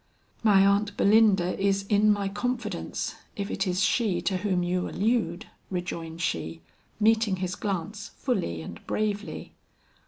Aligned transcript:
"My 0.41 0.65
Aunt 0.65 0.97
Belinda 0.97 1.55
is 1.63 1.85
in 1.87 2.11
my 2.11 2.27
confidence, 2.27 3.13
if 3.35 3.51
it 3.51 3.67
is 3.67 3.83
she 3.83 4.19
to 4.23 4.37
whom 4.37 4.63
you 4.63 4.89
allude," 4.89 5.45
rejoined 5.69 6.23
she, 6.23 6.63
meeting 6.99 7.35
his 7.35 7.53
glance 7.55 8.09
fully 8.15 8.63
and 8.63 8.83
bravely. 8.87 9.53